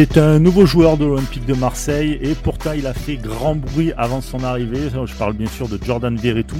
[0.00, 3.92] C'est un nouveau joueur de l'Olympique de Marseille et pourtant il a fait grand bruit
[3.96, 4.90] avant son arrivée.
[4.90, 6.54] Je parle bien sûr de Jordan Verretou.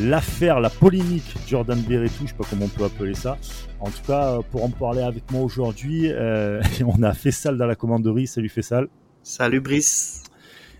[0.00, 3.38] L'affaire, la polémique Jordan Verretou, je ne sais pas comment on peut appeler ça.
[3.78, 7.76] En tout cas, pour en parler avec moi aujourd'hui, euh, on a Fessal dans la
[7.76, 8.26] commanderie.
[8.26, 8.88] Salut Fessal.
[9.22, 10.24] Salut Brice.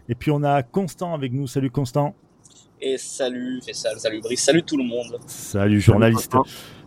[0.09, 1.47] Et puis on a Constant avec nous.
[1.47, 2.17] Salut Constant.
[2.81, 5.19] Et salut salut Brice, salut tout le monde.
[5.27, 6.37] Salut journaliste.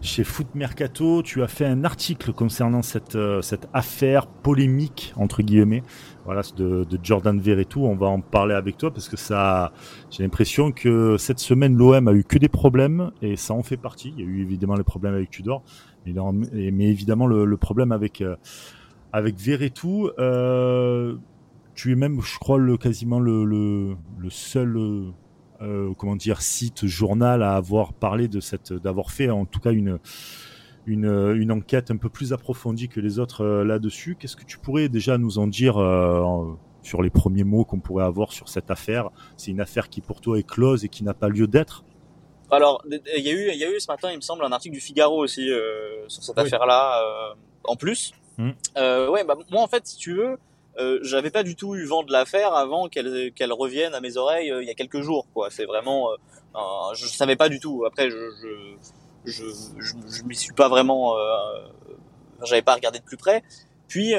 [0.01, 5.41] Chez Foot Mercato, tu as fait un article concernant cette, euh, cette affaire polémique, entre
[5.41, 5.83] guillemets,
[6.25, 7.85] voilà, de, Jordan Verretou.
[7.85, 9.73] On va en parler avec toi parce que ça,
[10.11, 13.77] j'ai l'impression que cette semaine, l'OM a eu que des problèmes et ça en fait
[13.77, 14.13] partie.
[14.15, 15.63] Il y a eu évidemment les problèmes avec Tudor,
[16.05, 18.35] mais, évidemment le, problème avec, euh,
[19.11, 20.11] avec Verretou.
[20.19, 21.15] Euh,
[21.73, 24.77] tu es même, je crois, quasiment le, le seul
[25.61, 29.71] euh, comment dire, site, journal à avoir parlé de cette, d'avoir fait en tout cas
[29.71, 29.99] une,
[30.85, 34.15] une, une, enquête un peu plus approfondie que les autres euh, là-dessus.
[34.17, 36.45] Qu'est-ce que tu pourrais déjà nous en dire euh,
[36.81, 39.09] sur les premiers mots qu'on pourrait avoir sur cette affaire?
[39.35, 41.83] C'est une affaire qui pour toi est close et qui n'a pas lieu d'être?
[42.51, 44.51] Alors, il y, a eu, il y a eu ce matin, il me semble, un
[44.51, 45.49] article du Figaro aussi
[46.07, 47.35] sur cette affaire-là
[47.65, 48.11] en plus.
[48.37, 48.51] Mmh.
[48.77, 50.37] ouais, bah, moi en fait, si tu veux,
[50.77, 54.17] euh, j'avais pas du tout eu vent de l'affaire avant qu'elle qu'elle revienne à mes
[54.17, 55.49] oreilles euh, il y a quelques jours quoi.
[55.49, 57.85] C'est vraiment euh, je savais pas du tout.
[57.85, 58.75] Après je je
[59.25, 59.45] je,
[59.79, 61.23] je, je m'y suis pas vraiment euh,
[62.45, 63.43] j'avais pas regardé de plus près.
[63.87, 64.13] Puis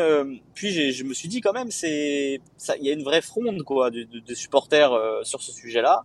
[0.55, 3.63] puis je me suis dit quand même c'est ça il y a une vraie fronde
[3.63, 4.91] quoi de, de, supporters
[5.23, 6.03] sur ce sujet-là.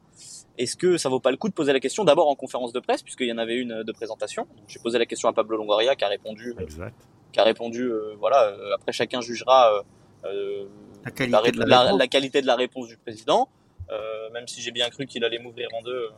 [0.57, 2.79] Est-ce que ça vaut pas le coup de poser la question d'abord en conférence de
[2.79, 4.47] presse puisqu'il y en avait une de présentation.
[4.67, 6.95] J'ai posé la question à Pablo Longoria qui a répondu exact.
[7.33, 9.83] qui a répondu voilà après chacun jugera
[10.25, 10.65] euh,
[11.03, 13.47] la, qualité de la, la, qualité de la réponse du président,
[13.91, 16.09] euh, même si j'ai bien cru qu'il allait m'ouvrir en deux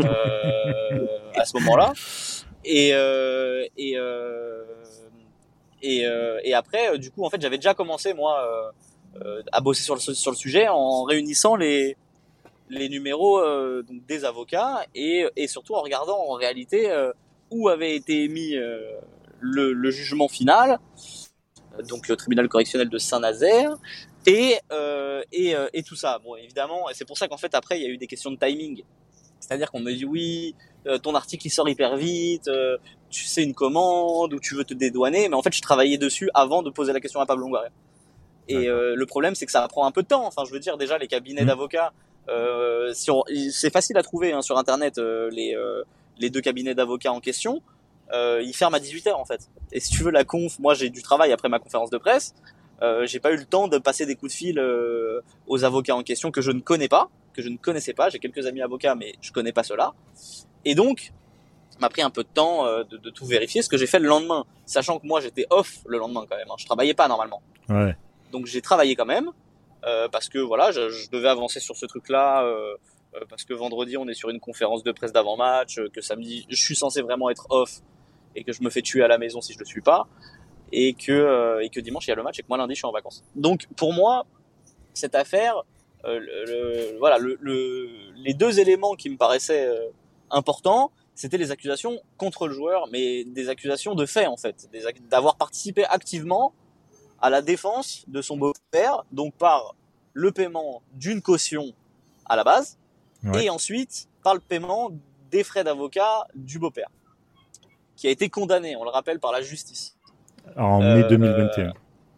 [0.00, 1.92] euh, à ce moment-là.
[2.64, 2.90] Et
[3.76, 3.96] et
[5.84, 6.06] et,
[6.44, 8.72] et après, du coup, en fait, j'avais déjà commencé moi
[9.50, 11.96] à bosser sur le sur le sujet en réunissant les
[12.72, 17.12] les numéros euh, donc des avocats et, et surtout en regardant en réalité euh,
[17.50, 18.80] où avait été émis euh,
[19.40, 20.78] le, le, jugement final
[21.88, 23.76] donc le tribunal correctionnel de Saint-Nazaire
[24.26, 26.18] et euh, et, euh, et tout ça.
[26.24, 28.30] Bon, évidemment, et c'est pour ça qu'en fait après il y a eu des questions
[28.30, 28.82] de timing.
[29.40, 30.54] C'est-à-dire qu'on me dit oui,
[30.86, 32.76] euh, ton article il sort hyper vite, euh,
[33.10, 36.30] tu sais une commande ou tu veux te dédouaner, mais en fait je travaillais dessus
[36.34, 37.70] avant de poser la question à Pablo Longoria.
[38.48, 40.26] Et le problème c'est que ça prend un peu de temps.
[40.26, 41.46] Enfin, je veux dire déjà les cabinets mmh.
[41.46, 41.92] d'avocats,
[42.92, 43.10] si
[43.50, 45.56] c'est facile à trouver hein, sur internet les
[46.18, 47.62] les deux cabinets d'avocats en question
[48.12, 49.48] euh, il ferme à 18h en fait.
[49.72, 52.34] Et si tu veux la conf, moi j'ai du travail après ma conférence de presse,
[52.82, 55.96] euh, j'ai pas eu le temps de passer des coups de fil euh, aux avocats
[55.96, 58.08] en question que je ne connais pas, que je ne connaissais pas.
[58.10, 59.94] J'ai quelques amis avocats, mais je connais pas ceux-là.
[60.64, 61.12] Et donc,
[61.82, 63.98] m'a pris un peu de temps euh, de, de, tout vérifier, ce que j'ai fait
[63.98, 66.50] le lendemain, sachant que moi j'étais off le lendemain quand même.
[66.50, 66.54] Hein.
[66.58, 67.42] Je travaillais pas normalement.
[67.68, 67.94] Ouais.
[68.30, 69.30] Donc j'ai travaillé quand même
[69.84, 72.44] euh, parce que voilà, je, je, devais avancer sur ce truc-là.
[72.44, 72.74] Euh,
[73.28, 76.74] parce que vendredi on est sur une conférence de presse d'avant-match, que samedi je suis
[76.74, 77.80] censé vraiment être off
[78.34, 80.08] et que je me fais tuer à la maison si je le suis pas
[80.72, 82.74] et que euh, et que dimanche il y a le match et que moi lundi
[82.74, 83.22] je suis en vacances.
[83.34, 84.26] Donc pour moi
[84.94, 85.62] cette affaire
[86.04, 89.90] euh, le, voilà le, le, les deux éléments qui me paraissaient euh,
[90.30, 94.68] importants c'était les accusations contre le joueur mais des accusations de fait en fait.
[95.10, 96.54] D'avoir participé activement
[97.20, 99.76] à la défense de son beau-père donc par
[100.14, 101.72] le paiement d'une caution
[102.26, 102.78] à la base
[103.40, 104.90] et ensuite par le paiement
[105.30, 106.88] des frais d'avocat du beau-père
[108.02, 109.96] qui a été condamné, on le rappelle, par la justice.
[110.56, 111.68] En mai 2021.
[111.68, 111.72] Euh,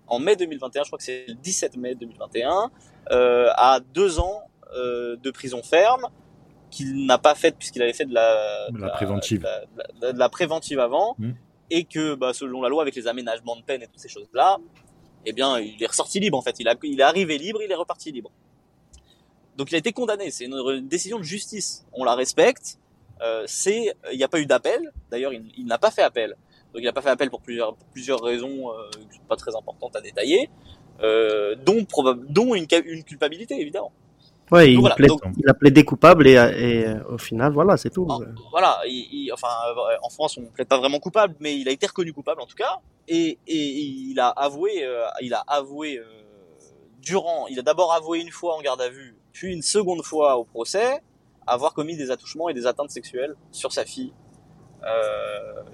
[0.07, 2.71] en mai 2021, je crois que c'est le 17 mai 2021,
[3.11, 4.45] euh, à deux ans
[4.75, 6.09] euh, de prison ferme
[6.71, 9.47] qu'il n'a pas faite puisqu'il avait fait de la, la, préventive,
[10.01, 11.33] de la, préventive avant, mmh.
[11.69, 14.57] et que bah, selon la loi, avec les aménagements de peine et toutes ces choses-là,
[15.27, 16.59] eh bien, il est ressorti libre en fait.
[16.61, 18.31] Il, a, il est arrivé libre, il est reparti libre.
[19.59, 20.31] Donc il a été condamné.
[20.31, 21.85] C'est une décision de justice.
[21.93, 22.79] On la respecte.
[23.23, 24.93] Euh, c'est il n'y a pas eu d'appel.
[25.11, 26.31] D'ailleurs, il, n'a pas fait appel.
[26.73, 28.91] Donc il n'a pas fait appel pour plusieurs, plusieurs raisons euh,
[29.29, 30.51] pas très importantes à détailler.
[31.03, 31.85] euh, dont,
[32.29, 33.93] dont une, une culpabilité évidemment.
[34.51, 38.07] Ouais, il, voilà, il, a plaidé coupable et, et euh, au final, voilà, c'est tout.
[38.51, 41.73] voilà, il, enfin, euh, en France, on ne plaide pas vraiment coupable, mais il a
[41.73, 42.79] été reconnu coupable en tout cas,
[43.09, 45.99] et, et il a avoué, euh, il a avoué
[47.01, 50.37] durant, il a d'abord avoué une fois en garde à vue, puis une seconde fois
[50.37, 51.01] au procès,
[51.47, 54.13] avoir commis des attouchements et des atteintes sexuelles sur sa fille,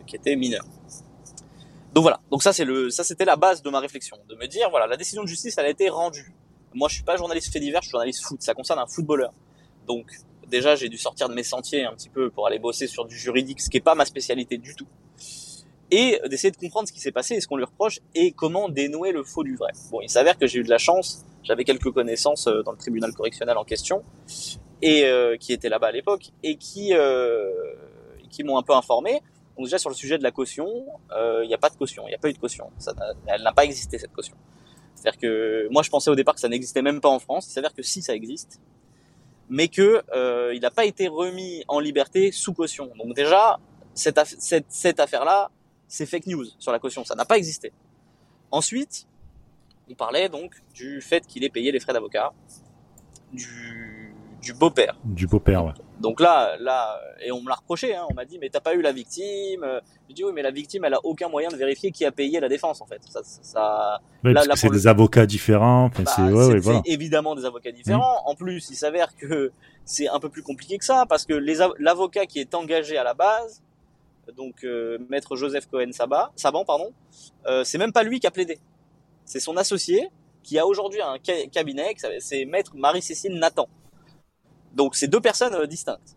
[0.07, 0.65] qui était mineure.
[1.95, 4.47] Donc voilà, donc ça c'est le, ça c'était la base de ma réflexion, de me
[4.47, 6.33] dire voilà, la décision de justice elle a été rendue
[6.75, 8.41] moi, je suis pas journaliste fait divers, je suis journaliste foot.
[8.43, 9.33] Ça concerne un footballeur.
[9.87, 10.07] Donc,
[10.49, 13.17] déjà, j'ai dû sortir de mes sentiers un petit peu pour aller bosser sur du
[13.17, 14.87] juridique, ce qui est pas ma spécialité du tout.
[15.91, 18.69] Et d'essayer de comprendre ce qui s'est passé et ce qu'on lui reproche et comment
[18.69, 19.73] dénouer le faux du vrai.
[19.91, 21.25] Bon, il s'avère que j'ai eu de la chance.
[21.43, 24.05] J'avais quelques connaissances euh, dans le tribunal correctionnel en question
[24.83, 27.51] et euh, qui étaient là-bas à l'époque et qui euh,
[28.31, 29.21] qui m'ont un peu informé.
[29.57, 30.69] Donc déjà sur le sujet de la caution,
[31.43, 32.71] il n'y a pas de caution, il n'y a pas eu de caution.
[32.79, 32.95] Ça
[33.27, 34.37] elle n'a pas existé cette caution.
[34.95, 37.47] C'est-à-dire que moi je pensais au départ que ça n'existait même pas en France.
[37.47, 38.61] S'avère que si ça existe,
[39.51, 42.91] mais que euh, il n'a pas été remis en liberté sous caution.
[42.97, 43.59] Donc déjà
[43.95, 45.51] cette, cette, cette affaire-là,
[45.89, 47.05] c'est fake news sur la caution.
[47.05, 47.73] Ça n'a pas existé.
[48.53, 49.07] Ensuite,
[49.91, 52.33] on parlait donc du fait qu'il ait payé les frais d'avocat,
[53.33, 54.00] du,
[54.41, 54.97] du beau-père.
[55.05, 55.73] Du beau-père, ouais.
[56.01, 57.95] Donc là, là, et on me l'a reproché.
[57.95, 59.67] Hein, on m'a dit, mais t'as pas eu la victime.
[60.09, 62.41] Je dis oui, mais la victime, elle a aucun moyen de vérifier qui a payé
[62.41, 63.01] la défense en fait.
[63.09, 64.01] Ça, ça.
[64.23, 65.91] là, c'est des avocats différents.
[65.91, 66.81] Bah, c'est ouais, voilà.
[66.87, 68.23] évidemment des avocats différents.
[68.25, 69.53] En plus, il s'avère que
[69.85, 71.35] c'est un peu plus compliqué que ça parce que
[71.79, 73.63] l'avocat qui est engagé à la base,
[74.37, 76.93] donc euh, maître Joseph Cohen Saban, Saban pardon,
[77.47, 78.59] euh, c'est même pas lui qui a plaidé.
[79.25, 80.09] C'est son associé
[80.43, 81.19] qui a aujourd'hui un
[81.53, 83.69] cabinet, c'est maître Marie-Cécile Nathan.
[84.75, 86.17] Donc c'est deux personnes euh, distinctes.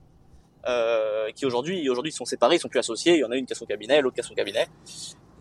[0.66, 3.16] Euh, qui aujourd'hui aujourd'hui sont séparés, ils sont plus associés.
[3.16, 4.68] Il y en a une qui a son cabinet, l'autre qui a son cabinet.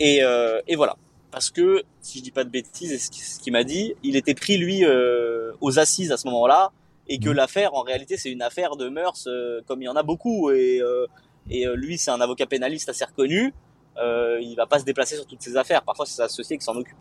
[0.00, 0.96] Et, euh, et voilà.
[1.30, 4.58] Parce que si je dis pas de bêtises, ce qu'il m'a dit, il était pris
[4.58, 6.72] lui euh, aux assises à ce moment-là,
[7.08, 7.32] et que mmh.
[7.32, 10.50] l'affaire en réalité c'est une affaire de mœurs euh, comme il y en a beaucoup.
[10.50, 11.06] Et, euh,
[11.50, 13.54] et lui c'est un avocat pénaliste assez reconnu.
[13.96, 15.82] il va pas se déplacer sur toutes ces affaires.
[15.82, 16.96] Parfois c'est ses associés qui s'en occupent.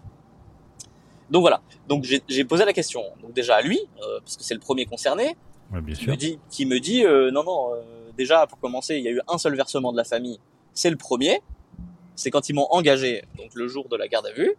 [1.30, 1.62] Donc voilà.
[1.88, 3.04] Donc j'ai posé la question.
[3.22, 5.36] Donc déjà à lui, parce que c'est le premier concerné
[5.96, 7.82] qui me dit, qui me dit euh, non, non, euh,
[8.18, 10.40] déjà, pour commencer, il y a eu un seul versement de la famille.
[10.74, 11.42] C'est le premier.
[12.16, 14.54] C'est quand ils m'ont engagé, donc le jour de la garde à vue.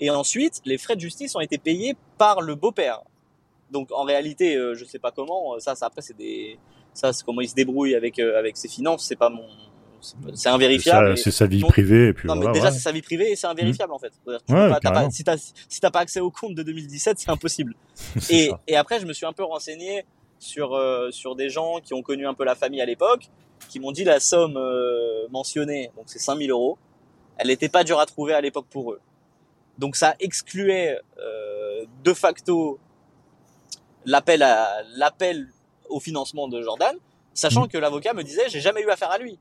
[0.00, 3.00] Et ensuite, les frais de justice ont été payés par le beau-père.
[3.70, 5.58] Donc en réalité, euh, je sais pas comment.
[5.58, 6.58] Ça, ça après, c'est des,
[6.92, 9.06] ça, c'est comment il se débrouille avec avec ses finances.
[9.06, 9.46] C'est pas mon,
[10.34, 11.16] c'est invérifiable.
[11.16, 12.08] C'est sa vie privée.
[12.08, 14.12] Et puis non, mais déjà, c'est sa vie privée et c'est invérifiable en fait.
[14.26, 17.74] Tu pas, pas, si t'as si pas accès au compte de 2017, c'est impossible.
[18.30, 20.04] et, et après, je me suis un peu renseigné
[20.38, 23.28] sur euh, sur des gens qui ont connu un peu la famille à l'époque,
[23.68, 26.78] qui m'ont dit la somme euh, mentionnée, donc c'est 5000 euros,
[27.38, 29.00] elle n'était pas dure à trouver à l'époque pour eux.
[29.78, 32.78] Donc ça excluait euh, de facto
[34.04, 35.48] l'appel à l'appel
[35.88, 36.96] au financement de Jordan,
[37.34, 37.68] sachant mmh.
[37.68, 39.38] que l'avocat me disait j'ai jamais eu affaire à lui.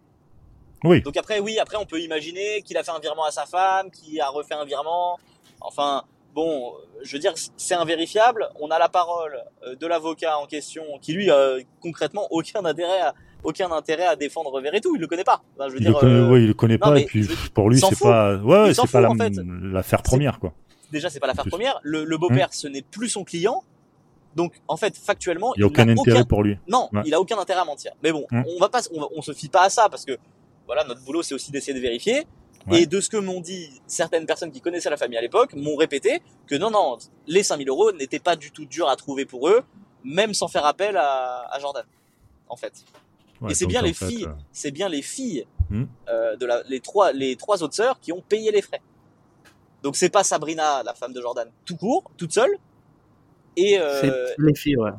[0.84, 1.02] Oui.
[1.02, 3.90] Donc après oui, après on peut imaginer qu'il a fait un virement à sa femme,
[3.92, 5.18] qu'il a refait un virement.
[5.62, 6.04] Enfin,
[6.36, 8.50] bon, je veux dire, c'est invérifiable.
[8.60, 13.02] On a la parole euh, de l'avocat en question qui lui a concrètement aucun intérêt
[13.02, 15.44] à aucun intérêt à défendre Verretou, il le connaît pas.
[15.60, 17.80] je veux il, dire, le connaît, euh, il le connaît pas et puis pour lui
[17.80, 20.54] c'est pas ouais, c'est pas l'affaire première quoi.
[20.92, 23.64] Déjà c'est pas l'affaire première, le, le beau-père ce n'est plus son client.
[24.36, 26.58] Donc en fait factuellement, il, a aucun intérêt pour lui.
[26.68, 27.92] Non, il a aucun intérêt à mentir.
[28.04, 28.44] Mais bon, hum.
[28.56, 30.18] on va pas on, on se fie pas à ça parce que
[30.66, 32.26] voilà, notre boulot c'est aussi d'essayer de vérifier.
[32.72, 35.76] Et de ce que m'ont dit certaines personnes qui connaissaient la famille à l'époque, m'ont
[35.76, 39.48] répété que non, non, les 5000 euros n'étaient pas du tout durs à trouver pour
[39.50, 39.62] eux,
[40.04, 41.84] même sans faire appel à, à Jordan,
[42.50, 42.74] en fait.
[43.50, 45.46] et c'est bien, les filles, euh, c'est bien les filles,
[46.10, 48.82] euh, de la, les trois, les trois autres sœurs qui ont payé les frais.
[49.84, 52.58] Donc c'est pas Sabrina, la femme de Jordan, tout court, toute seule.
[53.58, 54.92] Et euh, c'est les filles, ouais.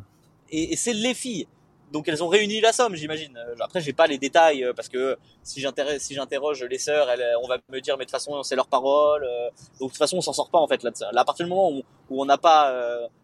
[0.51, 1.49] Et, et c'est les filles.
[1.93, 3.37] Donc elles ont réuni la somme, j'imagine.
[3.37, 7.09] Euh, après, j'ai pas les détails euh, parce que si j'interroge, si j'interroge les sœurs,
[7.09, 9.25] elles, on va me dire mais de toute façon c'est leur parole.
[9.25, 10.91] Euh, donc de toute façon on s'en sort pas en fait là.
[11.13, 12.73] Là à partir du moment où, on n'a pas,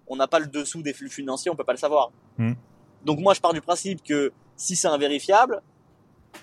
[0.07, 2.11] on n'a pas le dessous des flux financiers, on peut pas le savoir.
[2.39, 2.53] Hmm.
[3.05, 5.61] Donc moi je pars du principe que si c'est invérifiable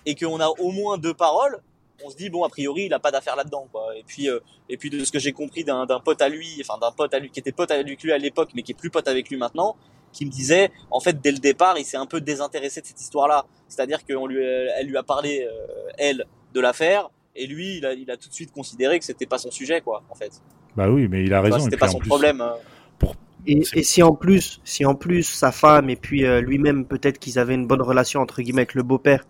[0.06, 1.62] et qu'on a au moins deux paroles,
[2.04, 3.96] on se dit bon a priori il a pas d'affaire là-dedans quoi.
[3.98, 4.28] Et puis
[4.70, 7.20] et puis de ce que j'ai compris d'un pote à lui, enfin d'un pote à
[7.20, 9.38] lui qui était pote avec lui à l'époque mais qui est plus pote avec lui
[9.38, 9.78] maintenant,
[10.12, 13.02] qui me disait, en fait, dès le départ, il s'est un peu désintéressé de cette
[13.02, 13.46] histoire-là.
[13.68, 17.94] C'est-à-dire qu'elle lui, elle lui a parlé, euh, elle, de l'affaire, et lui, il a,
[17.94, 20.42] il a tout de suite considéré que c'était pas son sujet, quoi, en fait.
[20.76, 21.60] Bah oui, mais il a raison.
[21.60, 22.42] C'était pas son problème.
[22.42, 22.56] Hein.
[22.98, 23.16] Pour...
[23.46, 27.20] Et, et, si en plus, si en plus sa femme et puis euh, lui-même peut-être
[27.20, 29.26] qu'ils avaient une bonne relation entre guillemets avec le beau-père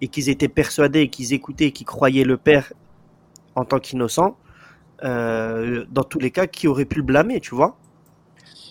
[0.00, 2.72] et qu'ils étaient persuadés, qu'ils écoutaient, qu'ils croyaient le père
[3.54, 4.36] en tant qu'innocent,
[5.04, 7.76] euh, dans tous les cas, qui aurait pu le blâmer, tu vois?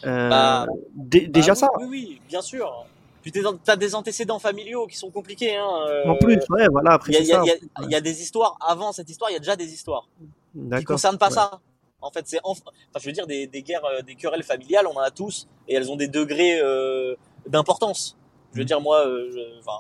[0.05, 1.69] Euh, bah, Déjà bah ça.
[1.79, 2.85] Oui, oui, bien sûr.
[3.23, 3.31] Tu
[3.67, 5.55] as des antécédents familiaux qui sont compliqués.
[5.55, 5.69] Hein,
[6.05, 6.93] en plus, ouais, voilà.
[6.93, 9.29] Après, il y, a des histoires avant cette histoire.
[9.29, 10.07] Il y a déjà des histoires
[10.77, 11.59] qui concernent pas ça.
[12.03, 12.63] En fait, c'est enfin,
[12.99, 15.97] je veux dire des, guerres, des querelles familiales, on en a tous, et elles ont
[15.97, 16.59] des degrés
[17.47, 18.17] d'importance.
[18.53, 19.39] Je veux dire, moi, je,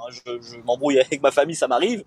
[0.09, 2.03] je, je m'embrouille avec ma famille, ça m'arrive.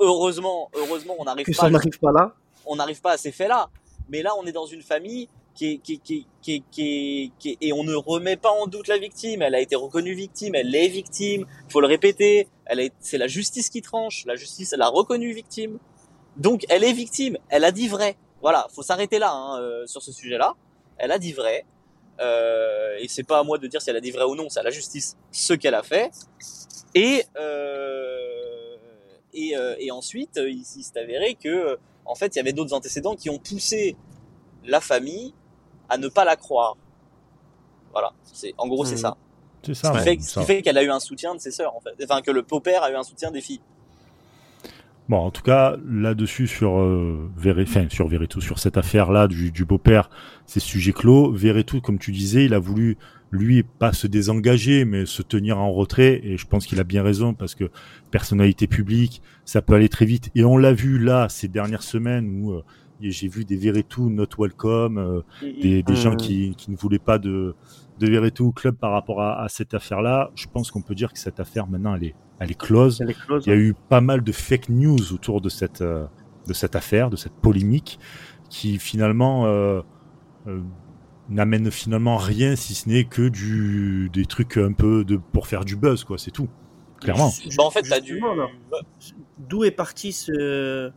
[0.00, 1.52] heureusement, heureusement, on n'arrive pas.
[1.52, 2.34] Ça n'arrive pas là
[2.66, 3.70] on n'arrive pas à ces faits-là.
[4.08, 7.94] Mais là, on est dans une famille qui qui, qui, qui, qui, et on ne
[7.94, 9.42] remet pas en doute la victime.
[9.42, 11.46] Elle a été reconnue victime, elle est victime.
[11.68, 12.48] Faut le répéter.
[13.00, 14.24] C'est la justice qui tranche.
[14.26, 15.78] La justice, elle a reconnu victime.
[16.36, 17.38] Donc, elle est victime.
[17.48, 18.16] Elle a dit vrai.
[18.42, 20.54] Voilà, faut s'arrêter là hein, euh, sur ce sujet-là.
[20.98, 21.64] Elle a dit vrai.
[22.20, 24.48] Euh, et c'est pas à moi de dire si elle a dit vrai ou non.
[24.48, 26.10] C'est à la justice ce qu'elle a fait.
[26.94, 28.76] Et euh,
[29.32, 33.16] et, euh, et ensuite, il s'est avéré que en fait, il y avait d'autres antécédents
[33.16, 33.96] qui ont poussé
[34.64, 35.34] la famille
[35.88, 36.76] à ne pas la croire.
[37.92, 38.98] Voilà, c'est en gros c'est mmh.
[38.98, 39.16] ça.
[39.62, 39.92] C'est ça.
[39.98, 42.30] Ce qui fait, qu'elle a eu un soutien de ses sœurs en fait, enfin que
[42.30, 43.60] le beau-père a eu un soutien des filles.
[45.08, 47.30] Bon, en tout cas, là-dessus sur euh,
[47.62, 50.10] enfin, sur Veretout, sur cette affaire-là du, du beau-père,
[50.46, 51.30] c'est sujet clos.
[51.32, 52.98] Veretout, comme tu disais, il a voulu
[53.30, 56.20] lui pas se désengager, mais se tenir en retrait.
[56.24, 57.70] Et je pense qu'il a bien raison parce que
[58.10, 60.30] personnalité publique, ça peut aller très vite.
[60.34, 62.64] Et on l'a vu là ces dernières semaines où euh,
[63.00, 67.18] j'ai vu des Veretout not welcome, euh, des, des gens qui, qui, ne voulaient pas
[67.18, 67.54] de
[67.98, 70.30] de Veretout club par rapport à, à cette affaire-là.
[70.34, 73.02] Je pense qu'on peut dire que cette affaire maintenant elle est elle est close.
[73.46, 76.06] Il y a eu pas mal de fake news autour de cette euh,
[76.46, 77.98] de cette affaire, de cette polémique,
[78.48, 79.82] qui finalement euh,
[81.28, 85.64] n'amène finalement rien si ce n'est que du des trucs un peu de pour faire
[85.64, 86.18] du buzz quoi.
[86.18, 86.48] C'est tout.
[87.00, 87.30] Clairement.
[87.56, 88.22] Bah, en fait t'as du
[89.38, 90.90] d'où est parti ce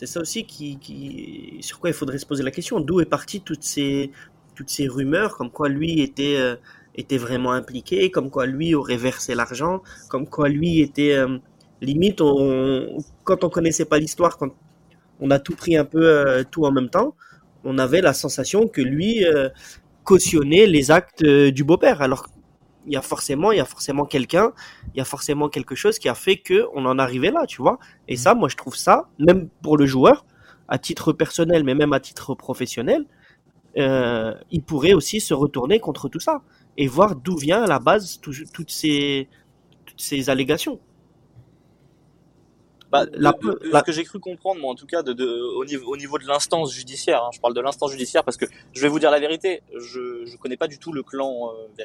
[0.00, 3.42] c'est ça aussi qui, sur quoi il faudrait se poser la question d'où est parti
[3.42, 4.10] toutes ces
[4.54, 6.56] toutes ces rumeurs comme quoi lui était euh,
[6.94, 11.36] était vraiment impliqué comme quoi lui aurait versé l'argent comme quoi lui était euh,
[11.82, 12.22] limite
[13.24, 14.54] quand on connaissait pas l'histoire quand
[15.20, 17.14] on a tout pris un peu euh, tout en même temps
[17.64, 19.22] on avait la sensation que lui
[20.04, 22.00] cautionnait les actes du beau-père.
[22.00, 22.26] Alors
[22.86, 24.52] il y a forcément, il y a forcément quelqu'un,
[24.94, 27.62] il y a forcément quelque chose qui a fait que on en arrivait là, tu
[27.62, 27.78] vois.
[28.08, 30.24] Et ça, moi, je trouve ça, même pour le joueur,
[30.68, 33.04] à titre personnel, mais même à titre professionnel,
[33.76, 36.42] euh, il pourrait aussi se retourner contre tout ça
[36.76, 39.28] et voir d'où vient à la base toutes ces
[39.84, 40.80] toutes ces allégations.
[42.90, 45.96] Bah, ce que j'ai cru comprendre, moi en tout cas, de, de, au, niveau, au
[45.96, 48.98] niveau de l'instance judiciaire, hein, je parle de l'instance judiciaire parce que je vais vous
[48.98, 51.84] dire la vérité, je je connais pas du tout le clan euh,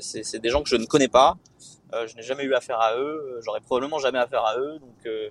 [0.00, 1.36] C'est des gens que je ne connais pas,
[1.92, 5.06] euh, je n'ai jamais eu affaire à eux, j'aurais probablement jamais affaire à eux, donc
[5.06, 5.28] euh,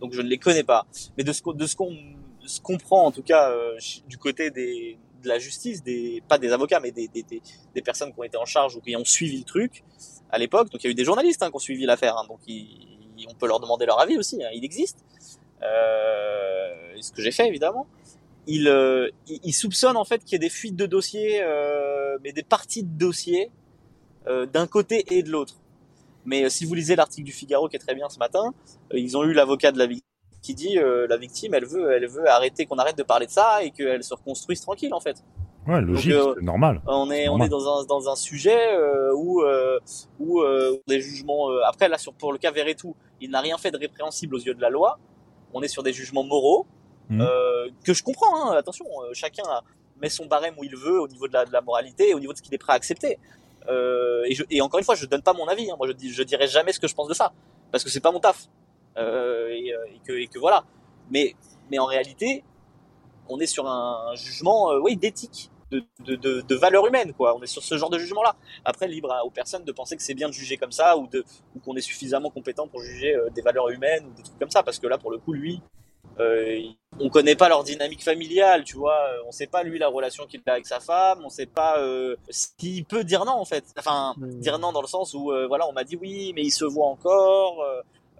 [0.00, 0.86] donc je ne les connais pas.
[1.16, 1.96] Mais de ce de ce qu'on
[2.44, 3.78] se comprend en tout cas euh,
[4.08, 7.40] du côté des de la justice, des pas des avocats, mais des, des, des,
[7.74, 9.82] des, personnes qui ont été en charge ou qui ont suivi le truc
[10.30, 10.68] à l'époque.
[10.68, 12.93] Donc il y a eu des journalistes hein, qui ont suivi l'affaire, hein, donc ils
[13.28, 14.98] on peut leur demander leur avis aussi, hein, il existe.
[15.62, 16.54] Euh,
[17.00, 17.86] ce que j'ai fait évidemment.
[18.46, 19.08] Il, euh,
[19.52, 22.98] soupçonne en fait qu'il y ait des fuites de dossiers, euh, mais des parties de
[22.98, 23.50] dossiers
[24.26, 25.54] euh, d'un côté et de l'autre.
[26.26, 28.54] Mais si vous lisez l'article du Figaro qui est très bien ce matin,
[28.92, 30.08] ils ont eu l'avocat de la victime
[30.42, 33.64] qui dit la victime, elle veut, elle veut arrêter qu'on arrête de parler de ça
[33.64, 35.16] et qu'elle se reconstruise tranquille en fait.
[35.66, 36.82] Ouais, logique, euh, normal.
[36.86, 39.78] On est, on est dans un, dans un sujet euh, où, euh,
[40.18, 41.48] où euh, des jugements.
[41.66, 44.54] après, là, sur, pour le cas tout il n'a rien fait de répréhensible aux yeux
[44.54, 44.98] de la loi.
[45.54, 46.66] On est sur des jugements moraux
[47.08, 47.24] mmh.
[47.84, 48.50] que je comprends.
[48.50, 49.44] Hein, attention, chacun
[50.02, 52.20] met son barème où il veut au niveau de la, de la moralité et au
[52.20, 53.18] niveau de ce qu'il est prêt à accepter.
[53.68, 55.70] et, je, et encore une fois, je donne pas mon avis.
[55.70, 55.76] Hein.
[55.78, 57.32] Moi, je, dis, je dirai jamais ce que je pense de ça
[57.72, 58.48] parce que c'est pas mon taf.
[58.98, 60.64] Et, et, que, et que voilà.
[61.10, 61.34] Mais,
[61.70, 62.44] mais en réalité,
[63.28, 65.50] on est sur un jugement, oui, d'éthique
[66.00, 67.36] de, de, de, valeur humaine, quoi.
[67.36, 68.36] On est sur ce genre de jugement-là.
[68.64, 71.24] Après, libre aux personnes de penser que c'est bien de juger comme ça ou, de,
[71.54, 74.50] ou qu'on est suffisamment compétent pour juger euh, des valeurs humaines ou des trucs comme
[74.50, 74.62] ça.
[74.62, 75.60] Parce que là, pour le coup, lui,
[76.20, 76.60] euh,
[77.00, 78.98] on connaît pas leur dynamique familiale, tu vois.
[79.26, 81.20] On sait pas lui la relation qu'il a avec sa femme.
[81.24, 83.64] On sait pas euh, s'il peut dire non en fait.
[83.78, 84.28] Enfin, mmh.
[84.38, 86.64] dire non dans le sens où euh, voilà, on m'a dit oui, mais il se
[86.64, 87.64] voit encore.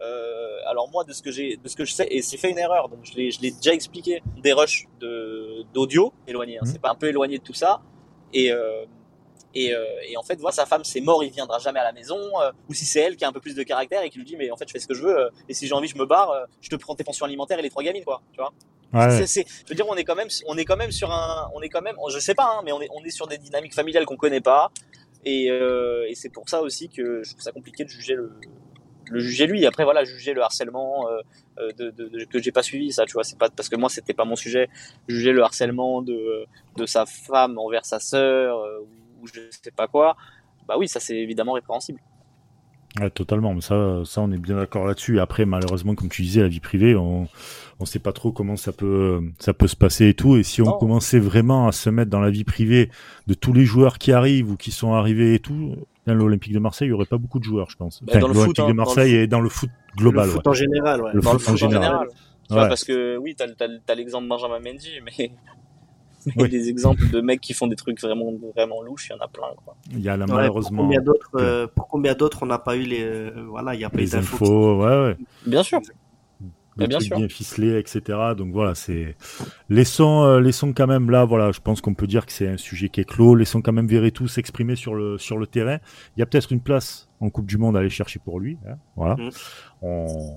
[0.01, 2.51] Euh, alors moi, de ce que j'ai, de ce que je sais, et c'est fait
[2.51, 6.59] une erreur, donc je l'ai, je l'ai déjà expliqué, des rushs de d'audio éloignés.
[6.59, 6.67] Hein, mmh.
[6.67, 7.81] C'est pas un peu éloigné de tout ça.
[8.33, 8.85] Et euh,
[9.57, 11.93] et, euh, et, en fait, voilà, sa femme, c'est mort, il viendra jamais à la
[11.93, 12.19] maison.
[12.69, 14.37] Ou si c'est elle qui a un peu plus de caractère et qui lui dit,
[14.37, 15.31] mais en fait, je fais ce que je veux.
[15.49, 16.49] Et si j'ai envie, je me barre.
[16.61, 18.21] je te prends tes pensions alimentaires et les trois gamines, quoi.
[18.33, 18.53] Tu vois.
[18.93, 19.27] Ouais.
[19.27, 21.63] C'est, je veux dire, on est quand même, on est quand même sur un, on
[21.63, 23.75] est quand même, je sais pas, hein, mais on est, on est sur des dynamiques
[23.75, 24.73] familiales qu'on connaît pas.
[25.25, 28.33] Et, et c'est pour ça aussi que je trouve ça compliqué de juger le,
[29.11, 29.67] le juger lui.
[29.67, 31.21] Après voilà, juger le harcèlement euh,
[31.59, 33.89] euh de, de, que j'ai pas suivi, ça, tu vois, c'est pas parce que moi
[33.89, 34.69] c'était pas mon sujet.
[35.09, 36.47] Juger le harcèlement de
[36.77, 38.81] de sa femme envers sa sœur euh,
[39.21, 40.17] ou je sais pas quoi.
[40.67, 42.01] Bah oui, ça c'est évidemment répréhensible.
[43.01, 43.61] Ouais, totalement.
[43.61, 45.19] Ça, ça, on est bien d'accord là-dessus.
[45.19, 47.27] Après, malheureusement, comme tu disais, la vie privée, on,
[47.81, 50.37] on sait pas trop comment ça peut, ça peut se passer et tout.
[50.37, 52.91] Et si on commençait vraiment à se mettre dans la vie privée
[53.27, 55.75] de tous les joueurs qui arrivent ou qui sont arrivés et tout,
[56.07, 58.03] dans l'Olympique de Marseille, il y aurait pas beaucoup de joueurs, je pense.
[58.03, 60.27] Bah, dans l'Olympique de hein, Marseille et dans le foot global.
[60.27, 61.11] Le foot en général, ouais.
[61.15, 62.09] Le foot, en général.
[62.49, 65.33] parce que oui, t'as as, as, l'exemple Benjamin Mendy, mais
[66.37, 69.25] mais des exemples de mecs qui font des trucs vraiment vraiment louches, il y en
[69.25, 69.77] a plein quoi.
[69.91, 70.79] Il y a là, malheureusement.
[70.79, 73.81] Pour combien d'autres euh, pour combien d'autres on n'a pas eu les euh, voilà, il
[73.81, 75.17] y a pas les infos, ouais ouais.
[75.47, 75.81] Bien sûr.
[76.77, 77.17] Des bien sûr.
[77.17, 78.01] bien ficelés, etc.
[78.37, 79.17] Donc voilà, c'est
[79.69, 82.57] laissons euh, laissons quand même là, voilà, je pense qu'on peut dire que c'est un
[82.57, 83.35] sujet qui est clos.
[83.35, 85.79] Laissons quand même Verretou s'exprimer sur le sur le terrain.
[86.17, 88.59] Il y a peut-être une place en Coupe du Monde à aller chercher pour lui.
[88.69, 89.17] Hein, voilà.
[89.17, 89.31] Mmh.
[89.83, 90.37] On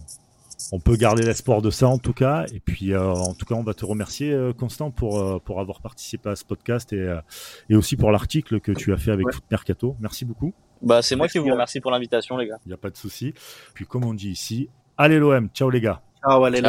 [0.72, 2.46] on peut garder l'espoir de ça en tout cas.
[2.54, 5.60] Et puis euh, en tout cas, on va te remercier euh, Constant pour euh, pour
[5.60, 7.16] avoir participé à ce podcast et
[7.70, 9.96] et aussi pour l'article que tu as fait avec Foot Mercato.
[10.00, 10.54] Merci beaucoup.
[10.82, 12.58] Bah c'est moi qui vous remercie pour l'invitation les gars.
[12.66, 13.34] Il n'y a pas de souci.
[13.74, 16.02] Puis comme on dit ici, allez l'OM, ciao les gars.
[16.22, 16.62] Chao, vale,